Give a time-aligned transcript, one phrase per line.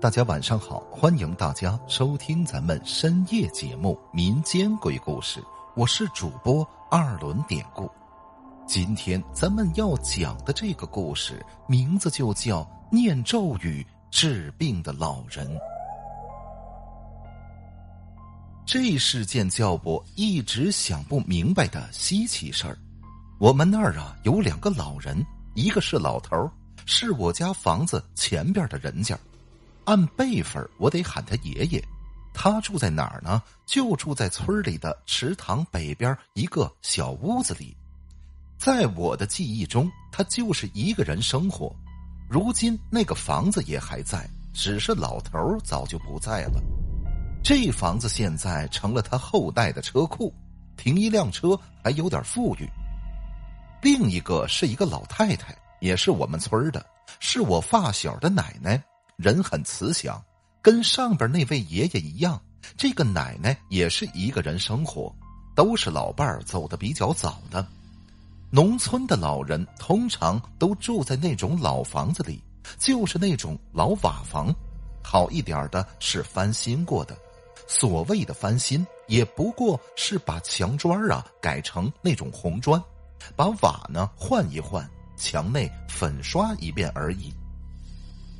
[0.00, 5.40] 大家晚上好，欢迎大家收听咱们深夜节目《民间鬼故事》，
[5.76, 7.86] 我是主播二轮典故。
[8.66, 15.46] 今天咱们要讲的这个故事，名字就叫《念咒语治病的老人》。
[18.64, 22.78] 这是件叫我一直想不明白的稀奇事儿。
[23.38, 25.22] 我们那儿啊，有两个老人，
[25.54, 26.50] 一个是老头儿，
[26.86, 29.14] 是我家房子前边的人家。
[29.90, 31.84] 按辈分，我得喊他爷爷。
[32.32, 33.42] 他住在哪儿呢？
[33.66, 37.76] 就住在村里的池塘北边一个小屋子里。
[38.56, 41.74] 在我的记忆中，他就是一个人生活。
[42.28, 46.62] 如今那个房子也还在，只是老头早就不在了。
[47.42, 50.32] 这房子现在成了他后代的车库，
[50.76, 52.70] 停一辆车还有点富裕。
[53.82, 56.86] 另一个是一个老太太，也是我们村的，
[57.18, 58.80] 是我发小的奶奶。
[59.20, 60.22] 人很慈祥，
[60.62, 62.40] 跟上边那位爷爷一样。
[62.74, 65.14] 这个奶奶也是一个人生活，
[65.54, 67.66] 都是老伴儿走的比较早的。
[68.50, 72.42] 农村的老人通常都住在那种老房子里，
[72.78, 74.54] 就是那种老瓦房。
[75.02, 77.14] 好一点的是翻新过的，
[77.66, 82.82] 所谓的翻新也不过是把墙砖啊改成那种红砖，
[83.36, 87.32] 把瓦呢换一换，墙内粉刷一遍而已。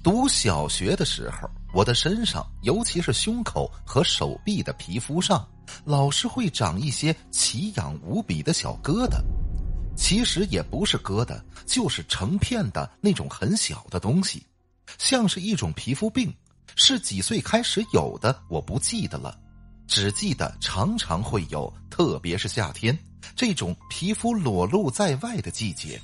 [0.03, 5.47] 读小学的时候，我的身上，尤其是胸口和手臂的皮肤上，
[5.85, 9.21] 老是会长一些奇痒无比的小疙瘩。
[9.97, 14.43] 其实也不是疙瘩，就是成片的那种很小的东西，
[14.97, 16.33] 像是一种皮肤病。
[16.77, 19.39] 是几岁开始有的，我不记得了，
[19.87, 22.97] 只记得常常会有，特别是夏天
[23.37, 26.01] 这种皮肤裸露在外的季节。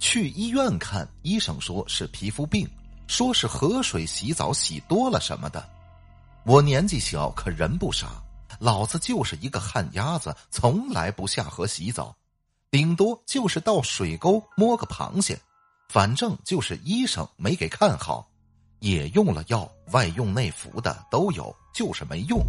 [0.00, 2.68] 去医院看，医生说是皮肤病。
[3.06, 5.68] 说是河水洗澡洗多了什么的，
[6.44, 8.08] 我年纪小，可人不傻，
[8.58, 12.14] 老子就是一个旱鸭子，从来不下河洗澡，
[12.70, 15.38] 顶多就是到水沟摸个螃蟹，
[15.88, 18.26] 反正就是医生没给看好，
[18.78, 22.40] 也用了药，外用内服的都有，就是没用。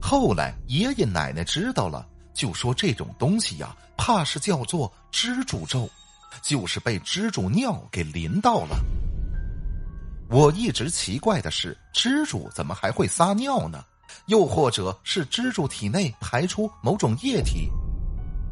[0.00, 5.88] 后来爷爷奶奶知道了，就说这种东西呀，怕是叫做蜘蛛咒，
[6.42, 8.76] 就是被蜘蛛尿给淋到了。
[10.28, 13.84] 我一直奇怪的是，蜘蛛怎么还会撒尿呢？
[14.26, 17.70] 又或者是蜘蛛体内排出某种液体？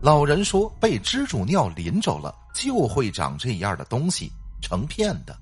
[0.00, 4.30] 老人说，被蜘蛛尿淋着了，就会长这样的东西，
[4.62, 5.36] 成片的。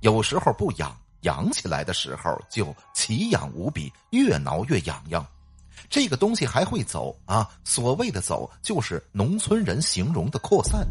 [0.00, 5.26] 有时候不痒，痒起来的时候就奇痒无比，越挠越痒痒。
[5.88, 7.48] 这个东西还会走啊！
[7.64, 10.86] 所谓的走，就是农村人形容的扩散。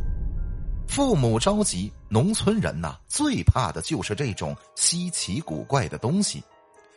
[0.87, 6.43] 父母着急，农村人呐最怕的就是这种稀奇古怪的东西。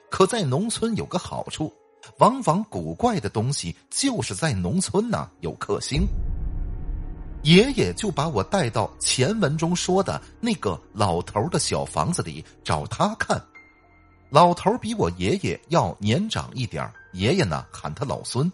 [0.08, 1.72] 可在农村有个好处，
[2.18, 6.06] 往往古怪的东西就是在农村呐有克星。
[7.42, 13.42] 爷爷就把我带到前文中说的那个老头的小房子里找他看。
[14.30, 18.50] 老头比我爷爷要年长一点爷爷呢喊他老孙。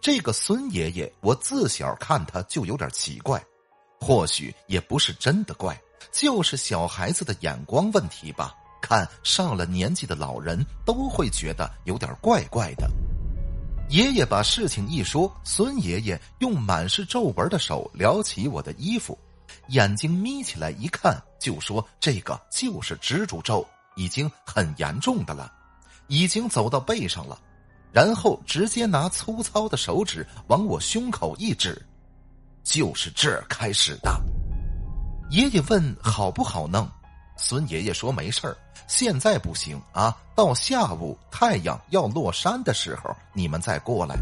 [0.00, 3.42] 这个孙爷爷，我自小看他就有点奇怪。
[4.00, 5.78] 或许也不是真的怪，
[6.12, 8.54] 就是小孩子的眼光问题吧。
[8.80, 12.88] 看上了年纪的老人都会觉得有点怪怪的。
[13.90, 19.18] 爷爷把事情一说，孙爷爷用满是皱纹的手撩起我的衣服，
[19.68, 23.66] 眼睛眯起来一看，就说：“这个就是蜘蛛咒，
[23.96, 25.52] 已经很严重的了，
[26.06, 27.40] 已经走到背上了。”
[27.90, 31.84] 然后直接拿粗糙的手指往我胸口一指。
[32.68, 34.22] 就是这儿开始的。
[35.30, 36.86] 爷爷问好不好弄，
[37.38, 38.54] 孙爷爷说没事儿，
[38.86, 44.16] 现在不行啊，到下午太阳要落山的时候你们再过来。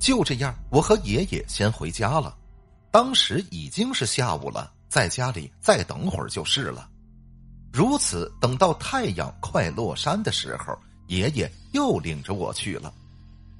[0.00, 2.34] 就这样，我和爷爷先回家了。
[2.90, 6.88] 当时已经是下午了，在家里再等会儿就是了。
[7.70, 10.74] 如此，等到太阳快落山的时候，
[11.08, 12.90] 爷爷又领着我去了。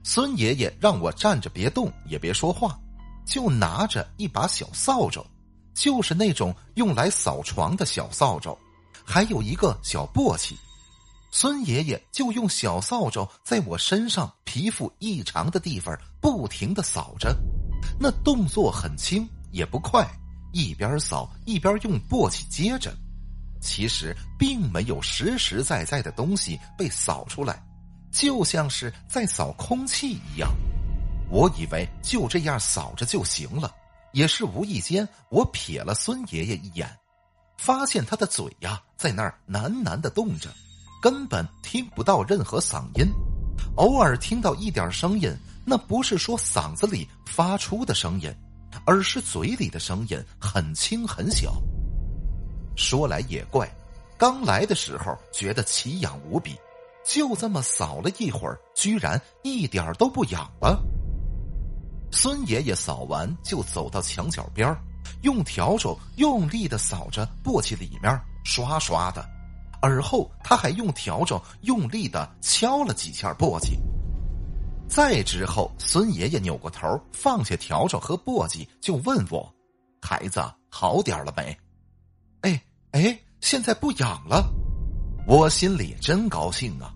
[0.03, 2.79] 孙爷爷让我站着别动，也别说话。
[3.29, 5.23] 就拿着一把小扫帚，
[5.75, 8.57] 就是那种用来扫床的小扫帚，
[9.05, 10.55] 还有一个小簸箕。
[11.31, 17.37] 孙爷爷就用小扫帚在我身上皮肤异常的地方不停的扫着，
[18.01, 20.09] 那动作很轻也不快，
[20.55, 22.97] 一边扫一边用簸箕接着。
[23.61, 27.63] 其实并没有实实在在的东西被扫出来，
[28.11, 30.49] 就像是在扫空气一样。
[31.31, 33.75] 我以为就这样扫着就行了，
[34.13, 36.89] 也是无意间我瞥了孙爷爷一眼，
[37.59, 40.49] 发现他的嘴呀在那儿喃喃的动着，
[41.03, 43.07] 根本听不到任何嗓音，
[43.77, 45.31] 偶尔听到一点声音，
[45.67, 48.35] 那不是说嗓子里发出的声音，
[48.87, 51.61] 而是嘴里的声音很轻很小。
[52.75, 53.69] 说来也怪，
[54.17, 56.57] 刚来的时候觉得奇痒无比，
[57.05, 60.83] 就这么扫了一会儿，居然一点都不痒了。
[62.21, 64.77] 孙爷爷扫完就走到墙角边
[65.23, 69.25] 用笤帚用力的扫着簸箕里面，刷刷的。
[69.81, 73.79] 而后他还用笤帚用力的敲了几下簸箕。
[74.89, 79.55] 再之后，孙爷爷扭过头，放下笤帚和簸箕，就问我
[80.03, 81.57] ：“孩子，好点了没
[82.43, 82.61] ？”“哎
[82.91, 84.45] 哎，现在不痒了。”
[85.25, 86.93] 我心里真高兴啊！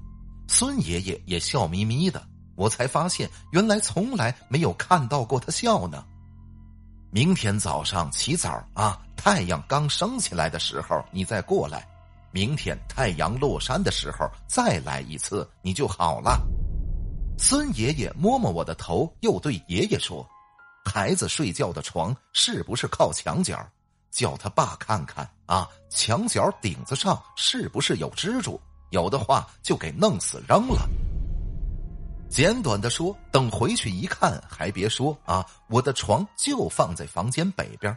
[0.48, 2.26] 孙爷爷也笑眯眯的。
[2.56, 6.04] 我才发现，原来从来没有看到过他笑呢。
[7.10, 11.80] 明天早上起早啊，太阳刚升起来的时候，你再过来；
[12.30, 16.40] 明天太阳落山的时候再来一次，你就好了。
[17.38, 20.26] 孙爷爷摸摸我的头，又对爷爷说
[20.84, 23.58] ：“孩子睡觉的床是不是靠墙角？
[24.10, 28.60] 叫他爸看看啊，墙角顶子上是不是有蜘蛛？
[28.90, 30.88] 有的话就给弄死扔了。”
[32.32, 37.94] 简短的说，等回去一看，还别说啊，我的床就放在房间北边，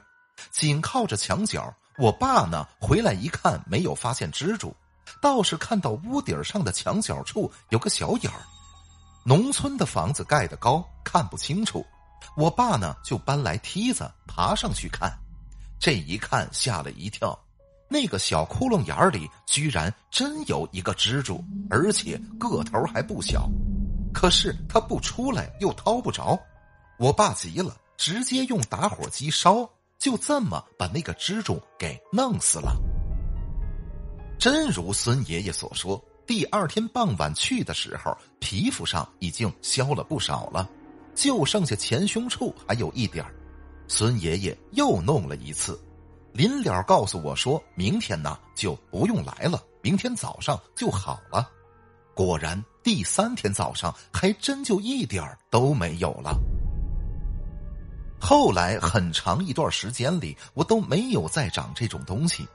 [0.51, 1.73] 紧靠着墙角。
[1.97, 4.75] 我爸呢，回来一看，没有发现蜘蛛，
[5.21, 8.43] 倒是看到屋顶上的墙角处有个小眼儿。
[9.23, 11.85] 农村的房子盖得高，看不清楚。
[12.35, 15.09] 我爸呢，就搬来梯子爬上去看，
[15.79, 17.39] 这一看吓了一跳，
[17.89, 23.49] 那个小窟窿眼里居然真有一个蜘蛛，而且个头还不小。
[24.15, 26.39] 可是他不出来，又掏不着，
[26.97, 29.69] 我爸急了，直接用打火机烧，
[29.99, 32.77] 就这么把那个蜘蛛给弄死了。
[34.39, 40.67] 真如孙爷爷所说，第二天傍晚去的时候，皮肤上已经消了不少了，
[41.13, 43.25] 就剩下前胸处还有一点
[43.85, 45.77] 孙爷爷又弄了一次，
[46.31, 51.51] 临了告诉我说，明天呢就不用来了，明天早上就好了。
[52.15, 52.63] 果然。
[52.85, 56.39] 第三天早上，还真就一点儿都没有了。
[58.21, 62.47] 后来很长一段时间里，我都没有再长这种东西。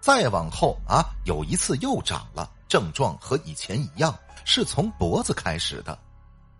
[0.00, 4.12] 再往后啊，有一次又长了，症状和以前一样，
[4.44, 5.96] 是从脖子开始的。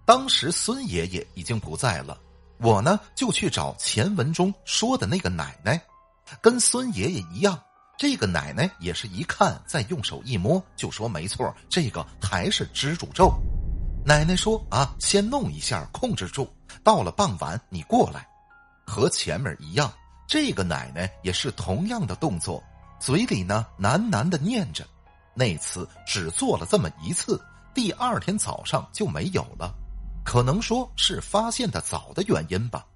[0.05, 2.17] 当时孙爷爷已经不在了，
[2.59, 5.82] 我呢就去找前文中说的那个奶奶，
[6.41, 7.61] 跟孙爷爷一样。
[7.98, 13.34] 这个奶奶也是一看，再用手一摸，就说没错，这个还是蜘蛛咒。
[14.06, 16.48] 奶奶说啊，先弄一下，控制住，
[16.84, 18.24] 到了傍晚你过来，
[18.86, 19.92] 和前面一样。
[20.28, 22.62] 这个奶奶也是同样的动作，
[23.00, 24.86] 嘴里呢喃喃的念着。
[25.34, 27.42] 那次只做了这么一次，
[27.74, 29.74] 第二天早上就没有了，
[30.24, 32.86] 可能说是发现的早的原因吧。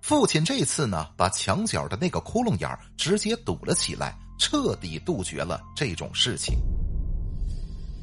[0.00, 4.18] 父亲这次呢，把墙角的那个窟窿眼直接堵了起来。
[4.38, 6.58] 彻底杜绝了这种事情。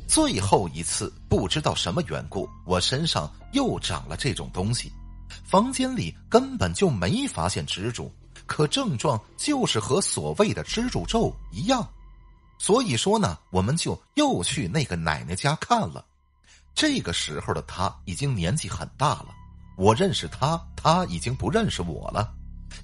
[0.07, 4.91] 最后一次，不知道什么缘故，我身上又长了这种东西。
[5.43, 8.11] 房间里根本就没发现蜘蛛，
[8.47, 11.87] 可症状就是和所谓的蜘蛛咒一样。
[12.57, 16.03] 所以说呢，我们就又去那个奶奶家看了。
[16.73, 19.27] 这个时候的她已经年纪很大了，
[19.77, 22.33] 我认识她，她已经不认识我了。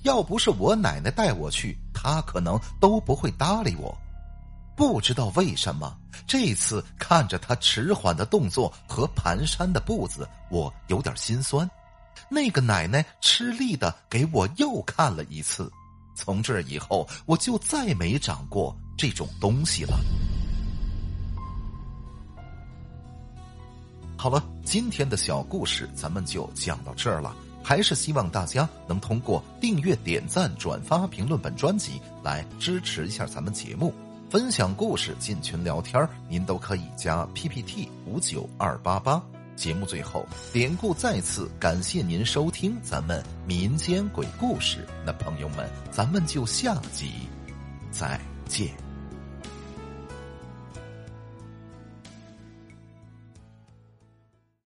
[0.04, 3.98] 要不是我奶奶带我去，他可能都不会搭理我。
[4.76, 5.98] 不知道为什么，
[6.28, 11.68] 这次看着他迟缓的动作和蹒跚的步子，我有点心酸。
[12.30, 15.72] 那个奶奶吃力的给我又看了一次。
[16.16, 19.98] 从这以后，我就再没长过这种东西了。
[24.16, 27.36] 好了，今天的小故事咱们就讲到这儿了。
[27.68, 33.92] 还是希望大家能通过订阅、点赞、转发、评论本专辑来支持一下咱们节目，
[34.30, 39.20] 分享故事、进群聊天您都可以加 PPT 五九二八八。
[39.56, 44.86] 节目最后，典故再次感谢您收听咱们民间鬼故事。
[45.04, 47.14] 那朋友们，咱们就下集
[47.90, 48.85] 再见。